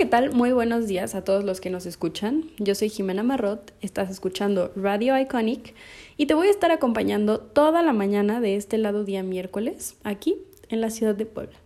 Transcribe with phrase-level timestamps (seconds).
[0.00, 0.32] ¿qué tal?
[0.32, 2.44] Muy buenos días a todos los que nos escuchan.
[2.56, 5.74] Yo soy Jimena Marrot, estás escuchando Radio Iconic
[6.16, 10.38] y te voy a estar acompañando toda la mañana de este lado día miércoles, aquí
[10.70, 11.58] en la ciudad de Puebla.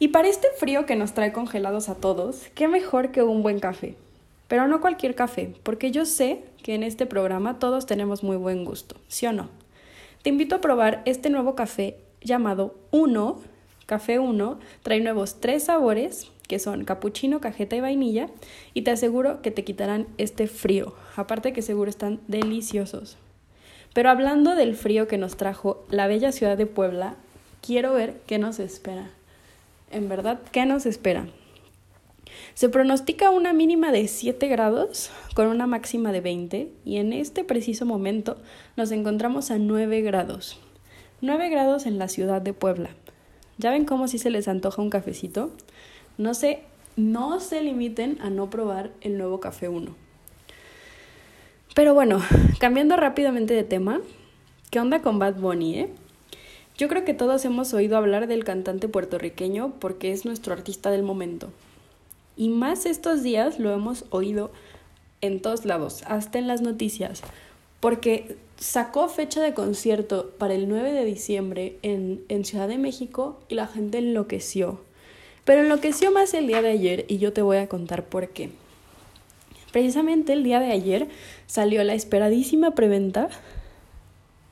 [0.00, 3.58] Y para este frío que nos trae congelados a todos, qué mejor que un buen
[3.58, 3.94] café.
[4.46, 8.66] Pero no cualquier café, porque yo sé que en este programa todos tenemos muy buen
[8.66, 9.48] gusto, ¿sí o no?
[10.20, 13.40] Te invito a probar este nuevo café llamado Uno,
[13.86, 18.28] Café Uno, trae nuevos tres sabores que son capuchino, cajeta y vainilla,
[18.74, 20.92] y te aseguro que te quitarán este frío.
[21.16, 23.16] Aparte que seguro están deliciosos.
[23.94, 27.16] Pero hablando del frío que nos trajo la bella ciudad de Puebla,
[27.62, 29.08] quiero ver qué nos espera.
[29.90, 31.26] En verdad, ¿qué nos espera?
[32.52, 37.44] Se pronostica una mínima de 7 grados con una máxima de 20 y en este
[37.44, 38.36] preciso momento
[38.76, 40.60] nos encontramos a 9 grados.
[41.22, 42.90] 9 grados en la ciudad de Puebla.
[43.56, 45.50] ¿Ya ven cómo si se les antoja un cafecito?
[46.18, 46.62] No se,
[46.96, 49.94] no se limiten a no probar el nuevo Café 1.
[51.74, 52.20] Pero bueno,
[52.60, 54.00] cambiando rápidamente de tema,
[54.70, 55.90] ¿qué onda con Bad Bunny, eh?
[56.76, 61.02] Yo creo que todos hemos oído hablar del cantante puertorriqueño porque es nuestro artista del
[61.02, 61.50] momento.
[62.36, 64.50] Y más estos días lo hemos oído
[65.20, 67.22] en todos lados, hasta en las noticias,
[67.80, 73.40] porque sacó fecha de concierto para el 9 de diciembre en, en Ciudad de México
[73.48, 74.80] y la gente enloqueció.
[75.44, 78.50] Pero enloqueció más el día de ayer y yo te voy a contar por qué.
[79.72, 81.08] Precisamente el día de ayer
[81.46, 83.28] salió la esperadísima preventa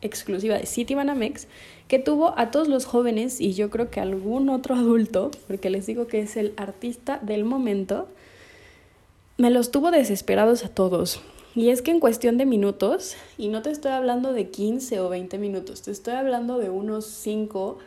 [0.02, 1.46] exclusiva de City Banamex
[1.88, 5.86] que tuvo a todos los jóvenes y yo creo que algún otro adulto, porque les
[5.86, 8.08] digo que es el artista del momento,
[9.36, 11.20] me los tuvo desesperados a todos.
[11.54, 15.08] Y es que en cuestión de minutos, y no te estoy hablando de 15 o
[15.08, 17.78] 20 minutos, te estoy hablando de unos 5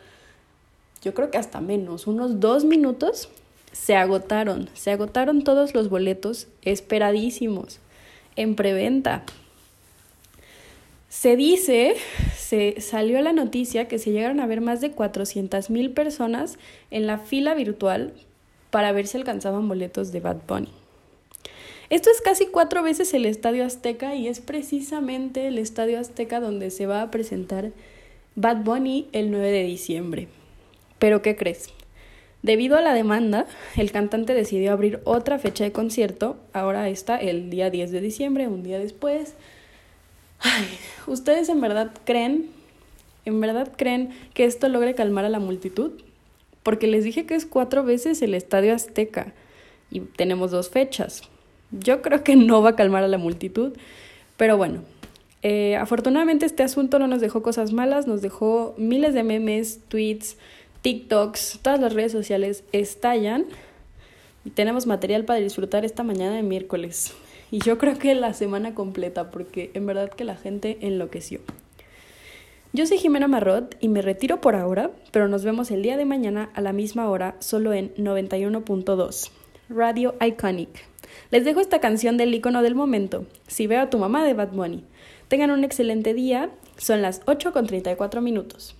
[1.04, 3.28] yo creo que hasta menos, unos dos minutos,
[3.72, 4.70] se agotaron.
[4.72, 7.78] Se agotaron todos los boletos esperadísimos
[8.36, 9.24] en preventa.
[11.08, 11.94] Se dice,
[12.36, 16.58] se salió la noticia que se llegaron a ver más de 400 mil personas
[16.90, 18.14] en la fila virtual
[18.70, 20.70] para ver si alcanzaban boletos de Bad Bunny.
[21.90, 26.70] Esto es casi cuatro veces el Estadio Azteca y es precisamente el Estadio Azteca donde
[26.70, 27.72] se va a presentar
[28.36, 30.28] Bad Bunny el 9 de diciembre.
[31.04, 31.68] Pero ¿qué crees?
[32.40, 33.44] Debido a la demanda,
[33.76, 38.48] el cantante decidió abrir otra fecha de concierto, ahora está el día 10 de diciembre,
[38.48, 39.34] un día después.
[40.40, 40.64] Ay,
[41.06, 42.46] ¿ustedes en verdad creen,
[43.26, 45.92] en verdad creen que esto logre calmar a la multitud?
[46.62, 49.34] Porque les dije que es cuatro veces el Estadio Azteca
[49.90, 51.20] y tenemos dos fechas.
[51.70, 53.76] Yo creo que no va a calmar a la multitud,
[54.38, 54.80] pero bueno,
[55.42, 60.38] eh, afortunadamente este asunto no nos dejó cosas malas, nos dejó miles de memes, tweets,
[60.84, 63.46] TikToks, todas las redes sociales estallan
[64.44, 67.14] y tenemos material para disfrutar esta mañana de miércoles.
[67.50, 71.40] Y yo creo que la semana completa, porque en verdad que la gente enloqueció.
[72.74, 76.04] Yo soy Jimena Marrot y me retiro por ahora, pero nos vemos el día de
[76.04, 79.30] mañana a la misma hora, solo en 91.2,
[79.70, 80.84] Radio Iconic.
[81.30, 84.52] Les dejo esta canción del icono del momento, Si veo a tu mamá de Bad
[84.52, 84.84] Bunny.
[85.28, 88.76] Tengan un excelente día, son las 8 con 34 minutos.